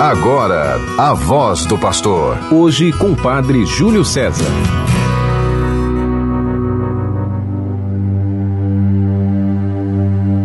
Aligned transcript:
Agora, 0.00 0.76
a 0.96 1.12
voz 1.12 1.66
do 1.66 1.76
pastor. 1.76 2.38
Hoje 2.52 2.92
com 2.92 3.10
o 3.10 3.16
padre 3.16 3.66
Júlio 3.66 4.04
César. 4.04 4.44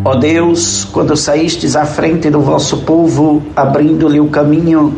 Ó 0.04 0.16
Deus, 0.16 0.86
quando 0.86 1.16
saístes 1.16 1.76
à 1.76 1.86
frente 1.86 2.32
do 2.32 2.42
vosso 2.42 2.78
povo, 2.78 3.44
abrindo-lhe 3.56 4.20
o 4.20 4.28
caminho 4.28 4.96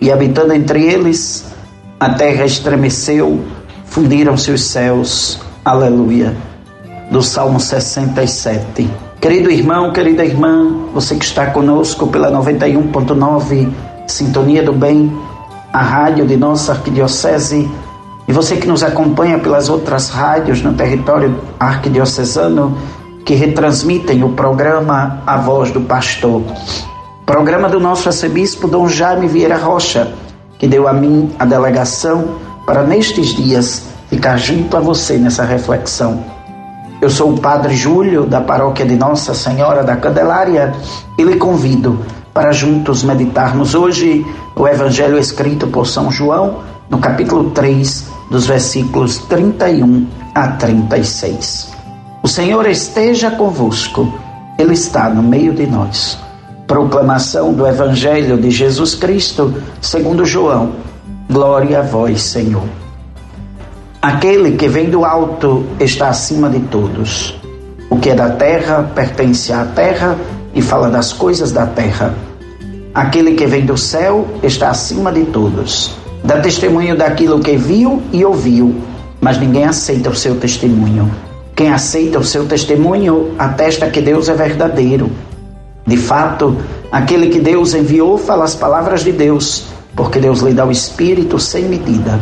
e 0.00 0.12
habitando 0.12 0.52
entre 0.52 0.84
eles, 0.84 1.44
a 1.98 2.10
terra 2.10 2.44
estremeceu, 2.44 3.44
fundiram-se 3.86 4.52
os 4.52 4.62
céus. 4.62 5.40
Aleluia. 5.64 6.32
Do 7.10 7.20
Salmo 7.24 7.58
67. 7.58 8.88
Querido 9.20 9.50
irmão, 9.50 9.92
querida 9.92 10.24
irmã, 10.24 10.86
você 10.94 11.16
que 11.16 11.24
está 11.24 11.46
conosco 11.46 12.06
pela 12.06 12.30
91.9 12.30 13.95
Sintonia 14.06 14.62
do 14.62 14.72
Bem, 14.72 15.12
a 15.72 15.82
rádio 15.82 16.26
de 16.26 16.36
nossa 16.36 16.72
arquidiocese, 16.72 17.70
e 18.28 18.32
você 18.32 18.56
que 18.56 18.66
nos 18.66 18.82
acompanha 18.82 19.38
pelas 19.38 19.68
outras 19.68 20.08
rádios 20.08 20.62
no 20.62 20.74
território 20.74 21.38
arquidiocesano, 21.58 22.76
que 23.24 23.34
retransmitem 23.34 24.22
o 24.22 24.30
programa 24.30 25.22
A 25.26 25.36
Voz 25.36 25.70
do 25.70 25.80
Pastor. 25.80 26.42
Programa 27.24 27.68
do 27.68 27.80
nosso 27.80 28.08
arcebispo 28.08 28.68
Dom 28.68 28.88
Jaime 28.88 29.26
Vieira 29.26 29.56
Rocha, 29.56 30.12
que 30.58 30.68
deu 30.68 30.86
a 30.86 30.92
mim 30.92 31.30
a 31.38 31.44
delegação 31.44 32.36
para 32.64 32.82
nestes 32.82 33.34
dias 33.34 33.82
ficar 34.08 34.36
junto 34.36 34.76
a 34.76 34.80
você 34.80 35.18
nessa 35.18 35.44
reflexão. 35.44 36.24
Eu 37.00 37.10
sou 37.10 37.32
o 37.32 37.38
Padre 37.38 37.76
Júlio, 37.76 38.24
da 38.24 38.40
paróquia 38.40 38.86
de 38.86 38.96
Nossa 38.96 39.34
Senhora 39.34 39.84
da 39.84 39.96
Candelária, 39.96 40.72
e 41.18 41.22
lhe 41.22 41.36
convido 41.36 41.98
para 42.36 42.52
juntos 42.52 43.02
meditarmos 43.02 43.74
hoje 43.74 44.22
o 44.54 44.68
Evangelho 44.68 45.18
escrito 45.18 45.68
por 45.68 45.86
São 45.86 46.10
João, 46.10 46.58
no 46.90 46.98
capítulo 46.98 47.48
3, 47.52 48.10
dos 48.30 48.46
versículos 48.46 49.16
31 49.20 50.06
a 50.34 50.48
36. 50.48 51.72
O 52.22 52.28
Senhor 52.28 52.68
esteja 52.68 53.30
convosco, 53.30 54.12
Ele 54.58 54.74
está 54.74 55.08
no 55.08 55.22
meio 55.22 55.54
de 55.54 55.66
nós. 55.66 56.18
Proclamação 56.66 57.54
do 57.54 57.66
Evangelho 57.66 58.36
de 58.36 58.50
Jesus 58.50 58.94
Cristo, 58.94 59.54
segundo 59.80 60.26
João. 60.26 60.72
Glória 61.30 61.78
a 61.78 61.82
vós, 61.82 62.20
Senhor. 62.20 62.68
Aquele 64.02 64.58
que 64.58 64.68
vem 64.68 64.90
do 64.90 65.06
alto 65.06 65.64
está 65.80 66.08
acima 66.08 66.50
de 66.50 66.60
todos. 66.60 67.34
O 67.88 67.96
que 67.96 68.10
é 68.10 68.14
da 68.14 68.28
terra 68.28 68.90
pertence 68.94 69.54
à 69.54 69.64
terra 69.64 70.18
e 70.56 70.62
fala 70.62 70.88
das 70.88 71.12
coisas 71.12 71.52
da 71.52 71.66
terra. 71.66 72.14
Aquele 72.94 73.34
que 73.34 73.46
vem 73.46 73.66
do 73.66 73.76
céu 73.76 74.26
está 74.42 74.70
acima 74.70 75.12
de 75.12 75.26
todos. 75.26 75.94
Dá 76.24 76.40
testemunho 76.40 76.96
daquilo 76.96 77.40
que 77.40 77.58
viu 77.58 78.02
e 78.10 78.24
ouviu, 78.24 78.74
mas 79.20 79.38
ninguém 79.38 79.64
aceita 79.64 80.08
o 80.08 80.14
seu 80.14 80.36
testemunho. 80.40 81.10
Quem 81.54 81.70
aceita 81.70 82.18
o 82.18 82.24
seu 82.24 82.46
testemunho 82.46 83.34
atesta 83.38 83.90
que 83.90 84.00
Deus 84.00 84.30
é 84.30 84.34
verdadeiro. 84.34 85.10
De 85.86 85.96
fato, 85.98 86.56
aquele 86.90 87.28
que 87.28 87.38
Deus 87.38 87.74
enviou 87.74 88.16
fala 88.16 88.44
as 88.44 88.54
palavras 88.54 89.04
de 89.04 89.12
Deus, 89.12 89.66
porque 89.94 90.18
Deus 90.18 90.40
lhe 90.40 90.54
dá 90.54 90.64
o 90.64 90.70
Espírito 90.70 91.38
sem 91.38 91.64
medida. 91.64 92.18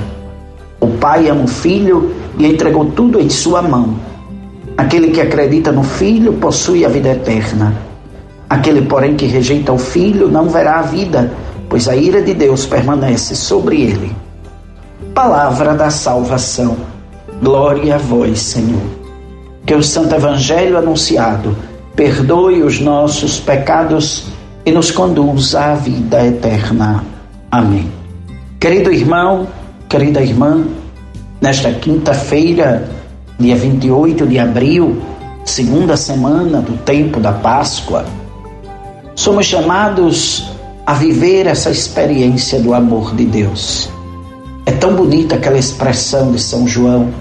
O 0.81 0.89
Pai 0.89 1.29
ama 1.29 1.45
o 1.45 1.49
Filho 1.49 2.13
e 2.37 2.47
entregou 2.47 2.87
tudo 2.87 3.21
em 3.21 3.31
sua 3.31 3.63
mão. 3.63 3.95
Aquele 4.77 5.13
que 5.13 5.21
acredita 5.21 5.71
no 5.71 5.85
Filho 5.85 6.33
possui 6.35 6.85
a 6.85 6.89
vida 6.89 7.11
eterna. 7.11 7.94
Aquele, 8.49 8.83
porém, 8.83 9.17
que 9.17 9.27
rejeita 9.27 9.73
o 9.73 9.79
Filho 9.79 10.29
não 10.29 10.49
verá 10.49 10.79
a 10.79 10.83
vida, 10.83 11.33
pois 11.69 11.89
a 11.89 11.97
ira 11.97 12.23
de 12.23 12.35
Deus 12.35 12.67
permanece 12.67 13.35
sobre 13.35 13.83
ele. 13.83 14.15
Palavra 15.15 15.75
da 15.75 15.91
salvação. 15.91 16.77
Glória 17.41 17.97
a 17.97 17.99
vós, 17.99 18.41
Senhor 18.41 19.05
que 19.67 19.75
o 19.75 19.83
Santo 19.83 20.15
Evangelho 20.15 20.77
anunciado 20.77 21.57
perdoe 21.97 22.63
os 22.63 22.81
nossos 22.81 23.41
pecados 23.41 24.27
e 24.65 24.71
nos 24.71 24.91
conduza 24.91 25.61
à 25.61 25.75
vida 25.75 26.25
eterna. 26.27 27.05
Amém. 27.51 27.91
Querido 28.61 28.93
irmão, 28.93 29.47
querida 29.89 30.23
irmã, 30.23 30.65
nesta 31.41 31.73
quinta-feira, 31.73 32.89
dia 33.39 33.57
28 33.57 34.27
de 34.27 34.39
abril, 34.39 35.01
segunda 35.45 35.97
semana 35.97 36.61
do 36.61 36.77
tempo 36.79 37.21
da 37.21 37.33
Páscoa, 37.33 38.05
somos 39.15 39.47
chamados 39.47 40.51
a 40.87 40.95
viver 40.95 41.47
essa 41.47 41.71
experiência 41.71 42.61
do 42.61 42.75
amor 42.75 43.15
de 43.15 43.25
Deus. 43.25 43.89
É 44.67 44.73
tão 44.73 44.95
bonita 44.95 45.37
aquela 45.37 45.59
expressão 45.59 46.33
de 46.33 46.41
São 46.41 46.67
João 46.67 47.13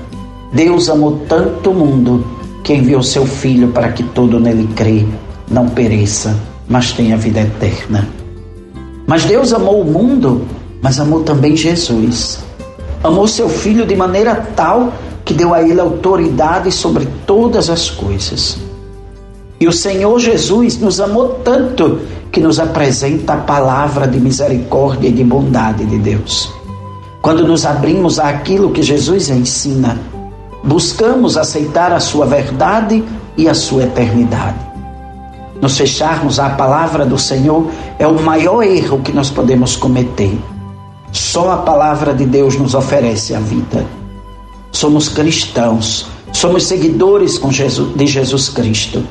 Deus 0.54 0.88
amou 0.88 1.24
tanto 1.28 1.72
o 1.72 1.74
mundo 1.74 2.24
que 2.64 2.76
enviou 2.76 3.02
seu 3.02 3.26
Filho 3.26 3.70
para 3.70 3.92
que 3.92 4.04
todo 4.04 4.40
nele 4.40 4.70
crê, 4.76 5.04
não 5.50 5.68
pereça, 5.68 6.40
mas 6.70 6.92
tenha 6.92 7.18
vida 7.18 7.42
eterna. 7.42 8.08
Mas 9.08 9.26
Deus 9.26 9.52
amou 9.52 9.82
o 9.82 9.84
mundo, 9.84 10.44
mas 10.80 11.00
amou 11.00 11.24
também 11.24 11.58
Jesus. 11.58 12.38
Amou 13.04 13.28
seu 13.28 13.50
Filho 13.50 13.84
de 13.84 13.96
maneira 13.96 14.48
tal 14.56 14.94
que 15.26 15.34
deu 15.34 15.56
a 15.56 15.64
ele 15.64 15.80
autoridade 15.80 16.72
sobre 16.72 17.08
todas 17.26 17.68
as 17.68 17.90
coisas. 17.90 18.60
E 19.64 19.68
o 19.68 19.72
Senhor 19.72 20.20
Jesus 20.20 20.78
nos 20.78 21.00
amou 21.00 21.40
tanto 21.42 22.02
que 22.34 22.42
nos 22.42 22.60
apresenta 22.60 23.36
a 23.36 23.38
palavra 23.38 24.06
de 24.06 24.20
misericórdia 24.20 25.08
e 25.08 25.12
de 25.14 25.24
bondade 25.24 25.86
de 25.86 26.00
Deus. 26.00 26.52
Quando 27.22 27.48
nos 27.48 27.66
abrimos 27.66 28.20
àquilo 28.20 28.72
que 28.72 28.84
Jesus 28.84 29.30
ensina, 29.30 29.98
buscamos 30.66 31.38
aceitar 31.38 31.94
a 31.94 32.02
sua 32.02 32.26
verdade 32.26 33.02
e 33.38 33.48
a 33.48 33.54
sua 33.54 33.84
eternidade. 33.84 34.60
Nos 35.62 35.78
fecharmos 35.78 36.42
à 36.42 36.50
palavra 36.50 37.06
do 37.06 37.18
Senhor 37.18 37.66
é 37.98 38.06
o 38.06 38.22
maior 38.22 38.64
erro 38.64 39.00
que 39.00 39.14
nós 39.14 39.30
podemos 39.30 39.78
cometer. 39.78 40.38
Só 41.14 41.52
a 41.52 41.58
palavra 41.60 42.14
de 42.14 42.26
Deus 42.26 42.58
nos 42.58 42.76
oferece 42.76 43.34
a 43.34 43.40
vida. 43.40 43.86
Somos 44.74 45.08
cristãos, 45.08 46.06
somos 46.34 46.66
seguidores 46.66 47.40
de 47.96 48.06
Jesus 48.06 48.50
Cristo. 48.50 49.02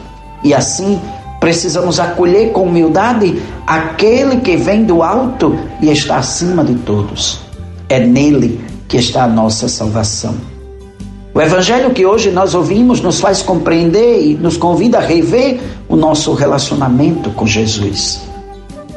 E 0.45 0.55
assim 0.55 1.01
precisamos 1.41 1.99
acolher 1.99 2.53
com 2.53 2.63
humildade 2.63 3.43
aquele 3.67 4.37
que 4.37 4.57
vem 4.57 4.85
do 4.85 5.03
alto 5.03 5.59
e 5.81 5.91
está 5.91 6.17
acima 6.17 6.65
de 6.65 6.75
todos. 6.75 7.41
É 7.89 7.99
nele 7.99 8.61
que 8.89 8.97
está 8.97 9.25
a 9.25 9.29
nossa 9.29 9.69
salvação. 9.69 10.35
O 11.35 11.41
evangelho 11.41 11.91
que 11.91 12.05
hoje 12.05 12.31
nós 12.31 12.55
ouvimos 12.55 13.01
nos 13.01 13.19
faz 13.19 13.43
compreender 13.43 14.23
e 14.25 14.35
nos 14.35 14.57
convida 14.57 14.99
a 14.99 15.01
rever 15.01 15.61
o 15.89 15.97
nosso 15.97 16.35
relacionamento 16.35 17.31
com 17.31 17.47
Jesus. 17.47 18.23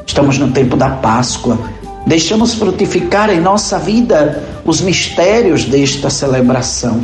Estamos 0.05 0.37
no 0.37 0.51
tempo 0.51 0.75
da 0.75 0.89
Páscoa. 0.89 1.57
Deixamos 2.05 2.53
frutificar 2.53 3.29
em 3.29 3.39
nossa 3.39 3.79
vida 3.79 4.43
os 4.65 4.81
mistérios 4.81 5.65
desta 5.65 6.09
celebração 6.09 7.01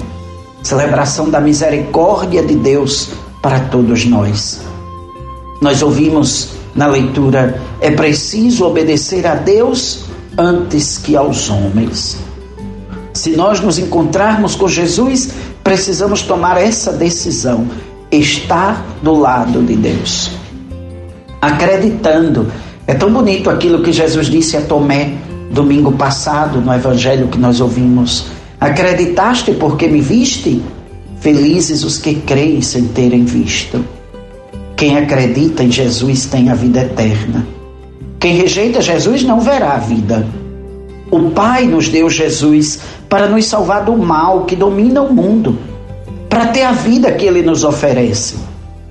celebração 0.63 1.29
da 1.29 1.39
misericórdia 1.39 2.43
de 2.43 2.55
Deus 2.55 3.09
para 3.41 3.59
todos 3.59 4.05
nós. 4.05 4.61
Nós 5.61 5.81
ouvimos 5.81 6.49
na 6.75 6.87
leitura: 6.87 7.61
é 7.79 7.91
preciso 7.91 8.65
obedecer 8.65 9.25
a 9.27 9.35
Deus 9.35 10.05
antes 10.37 10.97
que 10.97 11.15
aos 11.15 11.49
homens. 11.49 12.17
Se 13.13 13.31
nós 13.31 13.59
nos 13.59 13.77
encontrarmos 13.77 14.55
com 14.55 14.67
Jesus, 14.67 15.31
precisamos 15.63 16.21
tomar 16.21 16.57
essa 16.57 16.93
decisão, 16.93 17.67
estar 18.11 18.85
do 19.01 19.13
lado 19.13 19.61
de 19.63 19.75
Deus. 19.75 20.31
Acreditando. 21.41 22.51
É 22.87 22.93
tão 22.93 23.11
bonito 23.11 23.49
aquilo 23.49 23.83
que 23.83 23.91
Jesus 23.91 24.27
disse 24.27 24.57
a 24.57 24.61
Tomé 24.61 25.17
domingo 25.51 25.91
passado 25.91 26.61
no 26.61 26.73
evangelho 26.73 27.27
que 27.27 27.37
nós 27.37 27.59
ouvimos. 27.59 28.25
Acreditaste 28.59 29.51
porque 29.53 29.87
me 29.87 30.01
viste? 30.01 30.61
Felizes 31.21 31.83
os 31.83 31.99
que 31.99 32.15
creem 32.15 32.63
sem 32.63 32.87
terem 32.87 33.23
visto. 33.23 33.85
Quem 34.75 34.97
acredita 34.97 35.63
em 35.63 35.71
Jesus 35.71 36.25
tem 36.25 36.49
a 36.49 36.55
vida 36.55 36.81
eterna. 36.81 37.45
Quem 38.19 38.33
rejeita 38.33 38.81
Jesus 38.81 39.21
não 39.21 39.39
verá 39.39 39.73
a 39.73 39.77
vida. 39.77 40.27
O 41.11 41.29
Pai 41.29 41.67
nos 41.67 41.89
deu 41.89 42.09
Jesus 42.09 42.79
para 43.07 43.27
nos 43.27 43.45
salvar 43.45 43.85
do 43.85 43.95
mal 43.95 44.45
que 44.45 44.55
domina 44.55 45.03
o 45.03 45.13
mundo, 45.13 45.59
para 46.27 46.47
ter 46.47 46.63
a 46.63 46.71
vida 46.71 47.11
que 47.11 47.27
Ele 47.27 47.43
nos 47.43 47.63
oferece. 47.63 48.37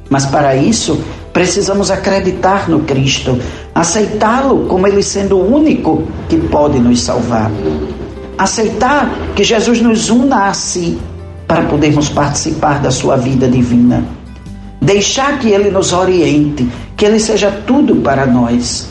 Mas 0.09 0.25
para 0.25 0.55
isso, 0.55 1.01
precisamos 1.33 1.91
acreditar 1.91 2.69
no 2.69 2.85
Cristo, 2.85 3.37
aceitá-lo 3.75 4.67
como 4.67 4.87
Ele 4.87 5.03
sendo 5.03 5.37
o 5.37 5.53
único 5.57 6.05
que 6.29 6.37
pode 6.37 6.79
nos 6.79 7.01
salvar. 7.01 7.51
Aceitar 8.39 9.11
que 9.35 9.43
Jesus 9.43 9.81
nos 9.81 10.11
una 10.11 10.47
a 10.47 10.55
si 10.55 10.97
para 11.51 11.65
podermos 11.65 12.09
participar 12.09 12.81
da 12.81 12.93
sua 12.93 13.17
vida 13.17 13.49
divina. 13.49 14.05
Deixar 14.81 15.37
que 15.41 15.49
Ele 15.49 15.69
nos 15.69 15.93
oriente, 15.93 16.71
que 16.97 17.05
Ele 17.05 17.19
seja 17.19 17.51
tudo 17.67 17.97
para 17.97 18.25
nós. 18.25 18.87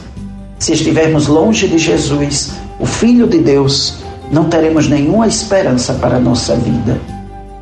Se 0.60 0.74
estivermos 0.74 1.28
longe 1.28 1.70
de 1.70 1.78
Jesus, 1.78 2.52
o 2.78 2.86
Filho 2.86 3.28
de 3.28 3.38
Deus, 3.38 4.00
não 4.30 4.50
teremos 4.50 4.90
nenhuma 4.90 5.26
esperança 5.26 5.94
para 5.94 6.18
a 6.18 6.20
nossa 6.20 6.54
vida. 6.58 7.00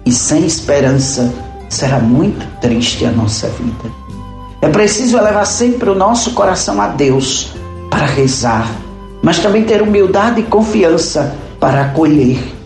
E 0.04 0.12
sem 0.12 0.48
esperança, 0.48 1.32
será 1.70 2.00
muito 2.00 2.44
triste 2.60 3.06
a 3.06 3.12
nossa 3.12 3.48
vida. 3.50 3.94
É 4.64 4.68
preciso 4.68 5.16
elevar 5.16 5.46
sempre 5.46 5.92
o 5.92 5.96
nosso 5.96 6.32
coração 6.32 6.82
a 6.82 6.88
Deus 6.88 7.54
para 7.92 8.08
rezar, 8.08 8.68
mas 9.22 9.38
também 9.38 9.64
ter 9.64 9.80
humildade 9.80 10.42
e 10.42 10.44
confiança 10.46 11.36
para 11.60 11.84
acolher. 11.84 12.57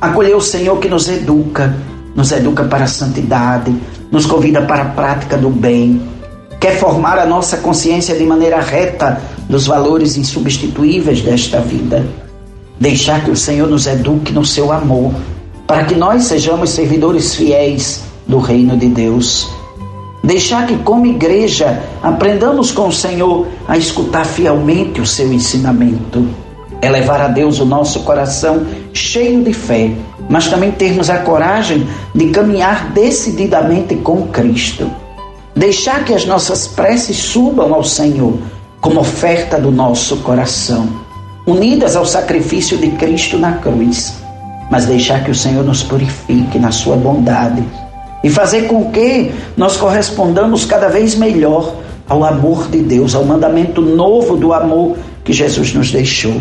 Acolher 0.00 0.34
o 0.34 0.40
Senhor 0.40 0.78
que 0.78 0.88
nos 0.88 1.08
educa, 1.08 1.76
nos 2.14 2.32
educa 2.32 2.64
para 2.64 2.84
a 2.84 2.88
santidade, 2.88 3.74
nos 4.10 4.24
convida 4.24 4.62
para 4.62 4.82
a 4.82 4.86
prática 4.86 5.36
do 5.36 5.50
bem, 5.50 6.00
quer 6.58 6.78
formar 6.78 7.18
a 7.18 7.26
nossa 7.26 7.58
consciência 7.58 8.16
de 8.16 8.24
maneira 8.24 8.60
reta 8.60 9.20
dos 9.46 9.66
valores 9.66 10.16
insubstituíveis 10.16 11.20
desta 11.20 11.60
vida. 11.60 12.06
Deixar 12.78 13.22
que 13.24 13.30
o 13.30 13.36
Senhor 13.36 13.68
nos 13.68 13.86
eduque 13.86 14.32
no 14.32 14.44
seu 14.44 14.72
amor, 14.72 15.12
para 15.66 15.84
que 15.84 15.94
nós 15.94 16.24
sejamos 16.24 16.70
servidores 16.70 17.34
fiéis 17.34 18.02
do 18.26 18.38
reino 18.38 18.78
de 18.78 18.88
Deus. 18.88 19.48
Deixar 20.24 20.66
que, 20.66 20.76
como 20.78 21.06
igreja, 21.06 21.82
aprendamos 22.02 22.72
com 22.72 22.88
o 22.88 22.92
Senhor 22.92 23.46
a 23.68 23.76
escutar 23.76 24.24
fielmente 24.24 25.00
o 25.00 25.06
seu 25.06 25.30
ensinamento. 25.30 26.26
Elevar 26.82 27.20
a 27.20 27.28
Deus 27.28 27.60
o 27.60 27.66
nosso 27.66 28.00
coração 28.00 28.66
cheio 28.92 29.42
de 29.42 29.52
fé, 29.52 29.90
mas 30.28 30.48
também 30.48 30.70
termos 30.72 31.10
a 31.10 31.18
coragem 31.18 31.86
de 32.14 32.28
caminhar 32.30 32.92
decididamente 32.92 33.96
com 33.96 34.28
Cristo. 34.28 34.90
Deixar 35.54 36.04
que 36.04 36.14
as 36.14 36.24
nossas 36.24 36.68
preces 36.68 37.16
subam 37.16 37.74
ao 37.74 37.84
Senhor 37.84 38.34
como 38.80 39.00
oferta 39.00 39.58
do 39.58 39.70
nosso 39.70 40.18
coração, 40.18 40.88
unidas 41.46 41.96
ao 41.96 42.06
sacrifício 42.06 42.78
de 42.78 42.90
Cristo 42.92 43.36
na 43.36 43.52
cruz, 43.52 44.14
mas 44.70 44.86
deixar 44.86 45.24
que 45.24 45.30
o 45.30 45.34
Senhor 45.34 45.64
nos 45.64 45.82
purifique 45.82 46.58
na 46.58 46.70
sua 46.70 46.96
bondade 46.96 47.62
e 48.22 48.30
fazer 48.30 48.68
com 48.68 48.90
que 48.90 49.32
nós 49.56 49.76
correspondamos 49.76 50.64
cada 50.64 50.88
vez 50.88 51.14
melhor 51.14 51.74
ao 52.08 52.24
amor 52.24 52.68
de 52.68 52.78
Deus, 52.78 53.14
ao 53.14 53.24
mandamento 53.24 53.80
novo 53.80 54.36
do 54.36 54.52
amor 54.52 54.96
que 55.24 55.32
Jesus 55.32 55.72
nos 55.72 55.90
deixou. 55.90 56.40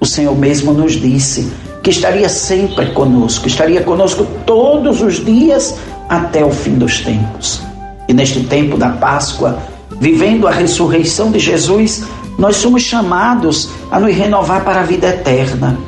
O 0.00 0.06
Senhor 0.06 0.36
mesmo 0.36 0.72
nos 0.72 0.92
disse 0.92 1.50
que 1.84 1.90
estaria 1.90 2.28
sempre 2.28 2.86
conosco, 2.86 3.46
estaria 3.46 3.82
conosco 3.82 4.26
todos 4.44 5.02
os 5.02 5.24
dias 5.24 5.76
até 6.08 6.44
o 6.44 6.50
fim 6.50 6.74
dos 6.74 7.00
tempos. 7.00 7.60
E 8.08 8.12
neste 8.12 8.42
tempo 8.44 8.76
da 8.76 8.88
Páscoa, 8.88 9.58
vivendo 10.00 10.48
a 10.48 10.50
ressurreição 10.50 11.30
de 11.30 11.38
Jesus, 11.38 12.04
nós 12.38 12.56
somos 12.56 12.82
chamados 12.82 13.68
a 13.90 14.00
nos 14.00 14.12
renovar 14.12 14.64
para 14.64 14.80
a 14.80 14.84
vida 14.84 15.08
eterna, 15.08 15.78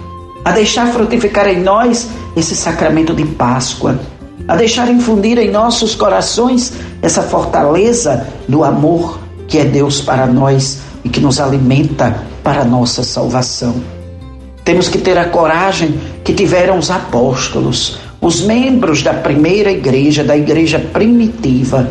a 0.44 0.52
deixar 0.52 0.93
frutificar 0.93 1.48
em 1.48 1.62
nós 1.62 2.08
esse 2.37 2.54
sacramento 2.54 3.14
de 3.14 3.25
Páscoa 3.25 3.98
a 4.48 4.54
deixar 4.54 4.88
infundir 4.90 5.38
em 5.38 5.50
nossos 5.50 5.94
corações 5.94 6.72
essa 7.02 7.22
fortaleza 7.22 8.28
do 8.48 8.62
amor 8.62 9.19
que 9.48 9.58
é 9.58 9.64
Deus 9.64 10.00
para 10.00 10.26
nós 10.26 10.78
e 11.04 11.08
que 11.08 11.20
nos 11.20 11.40
alimenta 11.40 12.22
para 12.43 12.60
a 12.60 12.64
nossa 12.64 13.02
salvação. 13.02 13.95
Temos 14.66 14.88
que 14.88 14.98
ter 14.98 15.16
a 15.16 15.26
coragem 15.26 15.94
que 16.24 16.34
tiveram 16.34 16.76
os 16.76 16.90
apóstolos, 16.90 17.98
os 18.20 18.42
membros 18.42 19.00
da 19.00 19.14
primeira 19.14 19.70
igreja, 19.70 20.24
da 20.24 20.36
igreja 20.36 20.78
primitiva. 20.78 21.88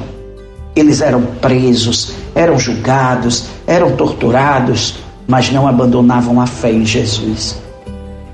Eles 0.76 1.00
eram 1.00 1.22
presos, 1.42 2.12
eram 2.36 2.60
julgados, 2.60 3.46
eram 3.66 3.96
torturados, 3.96 4.98
mas 5.26 5.50
não 5.50 5.68
abandonavam 5.68 6.42
a 6.42 6.46
fé 6.46 6.72
em 6.72 6.86
Jesus. 6.86 7.58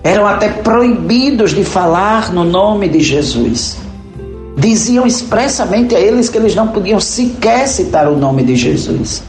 Eram 0.03 0.25
até 0.25 0.49
proibidos 0.49 1.51
de 1.51 1.63
falar 1.63 2.33
no 2.33 2.44
nome 2.44 2.89
de 2.89 2.99
Jesus 2.99 3.77
diziam 4.57 5.07
expressamente 5.07 5.95
a 5.95 5.99
eles 5.99 6.29
que 6.29 6.37
eles 6.37 6.55
não 6.55 6.67
podiam 6.67 6.99
sequer 6.99 7.67
citar 7.67 8.07
o 8.07 8.17
nome 8.17 8.44
de 8.44 8.55
Jesus. 8.55 9.23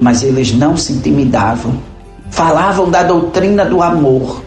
Mas 0.00 0.22
eles 0.22 0.52
não 0.52 0.76
se 0.76 0.92
intimidavam. 0.92 1.91
Falavam 2.32 2.90
da 2.90 3.02
doutrina 3.02 3.64
do 3.64 3.82
amor, 3.82 4.42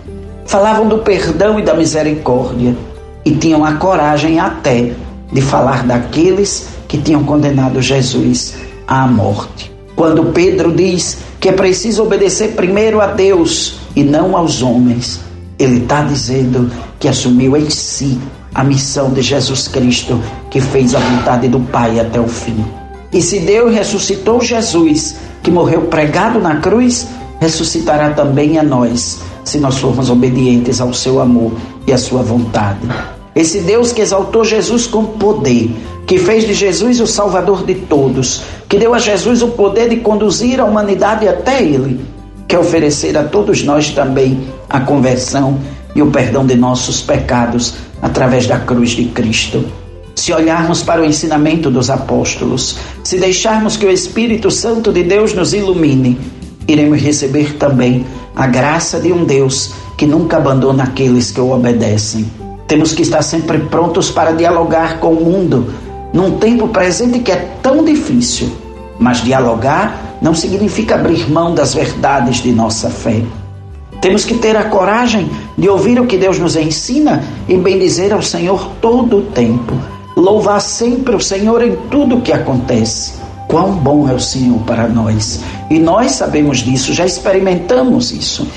falavam 0.45 0.87
do 0.87 0.97
perdão 0.97 1.59
e 1.59 1.61
da 1.61 1.75
misericórdia 1.75 2.75
e 3.23 3.31
tinham 3.31 3.63
a 3.63 3.75
coragem 3.75 4.39
até 4.39 4.91
de 5.31 5.41
falar 5.41 5.83
daqueles 5.83 6.67
que 6.87 6.97
tinham 6.97 7.23
condenado 7.23 7.81
Jesus 7.81 8.55
à 8.87 9.07
morte. 9.07 9.71
Quando 9.95 10.33
Pedro 10.33 10.73
diz 10.73 11.19
que 11.39 11.47
é 11.47 11.51
preciso 11.51 12.03
obedecer 12.03 12.55
primeiro 12.55 12.99
a 12.99 13.07
Deus 13.07 13.79
e 13.95 14.03
não 14.03 14.35
aos 14.35 14.63
homens, 14.63 15.21
ele 15.57 15.83
está 15.83 16.01
dizendo 16.01 16.69
que 16.99 17.07
assumiu 17.07 17.55
em 17.55 17.69
si 17.69 18.19
a 18.53 18.63
missão 18.63 19.11
de 19.11 19.21
Jesus 19.21 19.67
Cristo, 19.67 20.19
que 20.49 20.59
fez 20.59 20.95
a 20.95 20.99
vontade 20.99 21.47
do 21.47 21.59
Pai 21.59 21.99
até 21.99 22.19
o 22.19 22.27
fim. 22.27 22.65
E 23.13 23.21
se 23.21 23.39
Deus 23.41 23.71
ressuscitou 23.71 24.41
Jesus, 24.41 25.15
que 25.43 25.51
morreu 25.51 25.83
pregado 25.83 26.39
na 26.39 26.57
cruz, 26.57 27.07
ressuscitará 27.45 28.09
também 28.09 28.57
a 28.57 28.63
nós, 28.63 29.19
se 29.43 29.59
nós 29.59 29.77
formos 29.77 30.09
obedientes 30.09 30.81
ao 30.81 30.91
seu 30.93 31.19
amor 31.19 31.51
e 31.85 31.93
à 31.93 31.97
sua 31.97 32.23
vontade. 32.23 32.79
Esse 33.35 33.59
Deus 33.59 33.91
que 33.91 34.01
exaltou 34.01 34.43
Jesus 34.43 34.87
com 34.87 35.05
poder, 35.05 35.69
que 36.07 36.17
fez 36.17 36.47
de 36.47 36.55
Jesus 36.55 36.99
o 36.99 37.05
Salvador 37.05 37.63
de 37.63 37.75
todos, 37.75 38.41
que 38.67 38.79
deu 38.79 38.95
a 38.95 38.99
Jesus 38.99 39.43
o 39.43 39.49
poder 39.49 39.89
de 39.89 39.97
conduzir 39.97 40.59
a 40.59 40.65
humanidade 40.65 41.27
até 41.27 41.61
Ele, 41.61 42.03
quer 42.47 42.57
oferecer 42.57 43.15
a 43.15 43.23
todos 43.23 43.63
nós 43.63 43.91
também 43.91 44.47
a 44.67 44.79
conversão 44.79 45.59
e 45.93 46.01
o 46.01 46.09
perdão 46.09 46.45
de 46.45 46.55
nossos 46.55 47.01
pecados 47.01 47.75
através 48.01 48.47
da 48.47 48.57
cruz 48.57 48.91
de 48.91 49.05
Cristo. 49.05 49.63
Se 50.15 50.33
olharmos 50.33 50.81
para 50.81 51.01
o 51.01 51.05
ensinamento 51.05 51.69
dos 51.69 51.89
apóstolos, 51.89 52.77
se 53.03 53.19
deixarmos 53.19 53.77
que 53.77 53.85
o 53.85 53.91
Espírito 53.91 54.49
Santo 54.49 54.91
de 54.91 55.03
Deus 55.03 55.33
nos 55.33 55.53
ilumine, 55.53 56.17
iremos 56.67 57.01
receber 57.01 57.57
também 57.57 58.05
a 58.35 58.47
graça 58.47 58.99
de 58.99 59.11
um 59.11 59.23
Deus 59.23 59.73
que 59.97 60.05
nunca 60.05 60.37
abandona 60.37 60.83
aqueles 60.83 61.31
que 61.31 61.39
o 61.39 61.51
obedecem. 61.51 62.29
Temos 62.67 62.93
que 62.93 63.03
estar 63.03 63.21
sempre 63.21 63.59
prontos 63.59 64.09
para 64.09 64.31
dialogar 64.31 64.99
com 64.99 65.13
o 65.13 65.23
mundo, 65.23 65.73
num 66.11 66.37
tempo 66.37 66.67
presente 66.67 67.19
que 67.19 67.31
é 67.31 67.57
tão 67.61 67.83
difícil. 67.83 68.49
Mas 68.99 69.23
dialogar 69.23 70.17
não 70.21 70.33
significa 70.33 70.95
abrir 70.95 71.29
mão 71.29 71.53
das 71.53 71.73
verdades 71.73 72.37
de 72.37 72.51
nossa 72.51 72.89
fé. 72.89 73.21
Temos 74.01 74.25
que 74.25 74.35
ter 74.35 74.55
a 74.55 74.65
coragem 74.65 75.29
de 75.57 75.69
ouvir 75.69 75.99
o 75.99 76.05
que 76.05 76.17
Deus 76.17 76.39
nos 76.39 76.55
ensina 76.55 77.23
e 77.47 77.57
bendizer 77.57 78.13
ao 78.13 78.21
Senhor 78.21 78.69
todo 78.81 79.17
o 79.17 79.21
tempo. 79.23 79.73
Louvar 80.15 80.61
sempre 80.61 81.15
o 81.15 81.19
Senhor 81.19 81.61
em 81.63 81.75
tudo 81.89 82.17
o 82.17 82.21
que 82.21 82.31
acontece. 82.31 83.24
Quão 83.47 83.73
bom 83.73 84.09
é 84.09 84.13
o 84.13 84.19
Senhor 84.19 84.59
para 84.61 84.87
nós. 84.87 85.41
E 85.69 85.79
nós 85.79 86.11
sabemos 86.11 86.59
disso, 86.59 86.93
já 86.93 87.05
experimentamos 87.05 88.11
isso. 88.11 88.47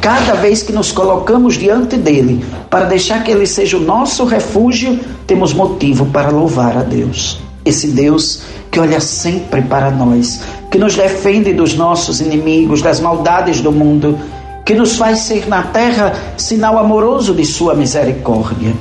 Cada 0.00 0.34
vez 0.34 0.62
que 0.62 0.72
nos 0.72 0.90
colocamos 0.90 1.54
diante 1.54 1.96
dele 1.96 2.44
para 2.68 2.86
deixar 2.86 3.22
que 3.22 3.30
ele 3.30 3.46
seja 3.46 3.76
o 3.76 3.80
nosso 3.80 4.24
refúgio, 4.24 4.98
temos 5.26 5.52
motivo 5.52 6.06
para 6.06 6.30
louvar 6.30 6.76
a 6.76 6.82
Deus. 6.82 7.40
Esse 7.64 7.88
Deus 7.88 8.42
que 8.70 8.80
olha 8.80 9.00
sempre 9.00 9.62
para 9.62 9.90
nós, 9.90 10.40
que 10.70 10.78
nos 10.78 10.96
defende 10.96 11.52
dos 11.52 11.74
nossos 11.74 12.20
inimigos, 12.20 12.82
das 12.82 13.00
maldades 13.00 13.60
do 13.60 13.70
mundo 13.70 14.18
que 14.64 14.74
nos 14.74 14.96
faz 14.96 15.20
ser 15.20 15.48
na 15.48 15.62
terra 15.64 16.14
sinal 16.36 16.78
amoroso 16.78 17.34
de 17.34 17.44
Sua 17.44 17.74
misericórdia. 17.74 18.72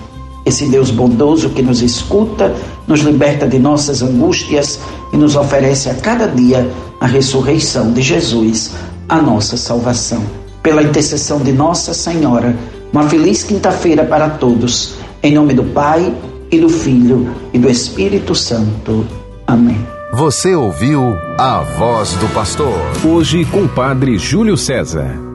Esse 0.46 0.66
Deus 0.66 0.90
bondoso 0.90 1.50
que 1.50 1.62
nos 1.62 1.82
escuta, 1.82 2.54
nos 2.88 3.02
liberta 3.02 3.48
de 3.48 3.60
nossas 3.60 4.02
angústias 4.02 4.80
e 5.14 5.18
nos 5.18 5.36
oferece 5.36 5.90
a 5.90 5.96
cada 5.96 6.28
dia 6.28 6.70
a 7.00 7.06
ressurreição 7.06 7.92
de 7.92 8.02
Jesus, 8.02 8.72
a 9.08 9.22
nossa 9.22 9.58
salvação. 9.58 10.24
Pela 10.64 10.84
intercessão 10.84 11.40
de 11.40 11.52
Nossa 11.52 11.94
Senhora, 11.94 12.56
uma 12.94 13.08
feliz 13.10 13.44
quinta-feira 13.44 14.04
para 14.04 14.30
todos. 14.30 14.96
Em 15.24 15.34
nome 15.34 15.54
do 15.54 15.64
Pai, 15.64 16.14
e 16.52 16.60
do 16.60 16.70
Filho, 16.70 17.34
e 17.54 17.58
do 17.58 17.70
Espírito 17.70 18.36
Santo. 18.36 19.08
Amém. 19.48 19.80
Você 20.14 20.54
ouviu 20.54 21.16
a 21.38 21.62
voz 21.62 22.14
do 22.16 22.28
pastor. 22.34 22.78
Hoje 23.06 23.46
com 23.46 23.64
o 23.64 23.70
Padre 23.70 24.18
Júlio 24.18 24.58
César. 24.58 25.31